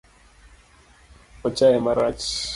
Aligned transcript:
Ochaye 1.45 1.77
marach 1.85 2.23